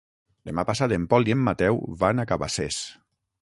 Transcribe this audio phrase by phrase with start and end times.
[0.49, 2.81] Demà passat en Pol i en Mateu van a Cabacés.